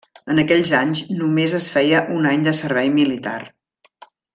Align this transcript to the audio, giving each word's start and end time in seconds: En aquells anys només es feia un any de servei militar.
En 0.35 0.39
aquells 0.43 0.71
anys 0.77 1.01
només 1.19 1.55
es 1.59 1.69
feia 1.77 2.01
un 2.19 2.29
any 2.33 2.49
de 2.51 2.57
servei 2.65 2.93
militar. 3.01 3.41